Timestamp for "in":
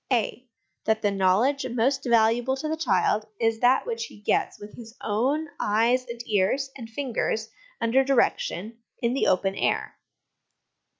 8.97-9.13